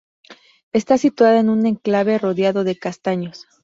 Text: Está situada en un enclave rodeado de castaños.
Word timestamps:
Está 0.73 0.97
situada 0.97 1.39
en 1.41 1.47
un 1.49 1.67
enclave 1.67 2.17
rodeado 2.17 2.63
de 2.63 2.75
castaños. 2.75 3.45